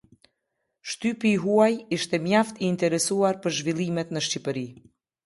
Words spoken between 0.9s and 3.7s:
Shtypi i huaj ishte mjaft i interesuar për